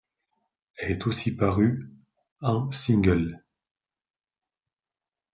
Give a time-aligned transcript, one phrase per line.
[0.77, 1.91] Elle est elle aussi parue
[2.41, 3.43] en single.